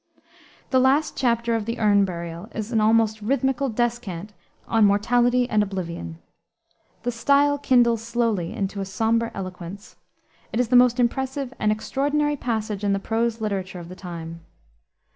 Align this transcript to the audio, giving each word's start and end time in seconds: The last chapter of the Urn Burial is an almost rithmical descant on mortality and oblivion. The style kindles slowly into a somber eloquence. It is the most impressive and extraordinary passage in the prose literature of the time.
The 0.71 0.79
last 0.79 1.15
chapter 1.15 1.53
of 1.53 1.65
the 1.65 1.77
Urn 1.77 2.05
Burial 2.05 2.49
is 2.55 2.71
an 2.71 2.81
almost 2.81 3.23
rithmical 3.23 3.69
descant 3.75 4.33
on 4.67 4.83
mortality 4.83 5.47
and 5.47 5.61
oblivion. 5.61 6.17
The 7.03 7.11
style 7.11 7.59
kindles 7.59 8.01
slowly 8.01 8.51
into 8.51 8.81
a 8.81 8.85
somber 8.85 9.29
eloquence. 9.35 9.97
It 10.51 10.59
is 10.59 10.69
the 10.69 10.75
most 10.75 10.99
impressive 10.99 11.53
and 11.59 11.71
extraordinary 11.71 12.35
passage 12.35 12.83
in 12.83 12.93
the 12.93 12.99
prose 12.99 13.41
literature 13.41 13.77
of 13.79 13.89
the 13.89 13.95
time. 13.95 14.41